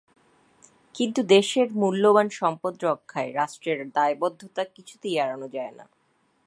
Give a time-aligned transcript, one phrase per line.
[0.95, 5.85] কিন্তু দেশের মূল্যবান সম্পদ রক্ষায় রাষ্ট্রের দায়বদ্ধতা কিছুতেই এড়ানো যায় না।